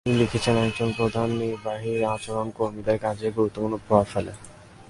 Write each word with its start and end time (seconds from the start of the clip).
তিনি 0.05 0.19
লিখেছেন, 0.19 0.55
একজন 0.67 0.89
প্রধান 0.97 1.27
নির্বাহীর 1.41 2.01
আচরণ 2.15 2.47
কর্মীদের 2.57 2.97
কাজে 2.99 3.27
গুরুত্বপূর্ণ 3.37 3.75
প্রভাব 3.85 4.05
ফেলে। 4.13 4.33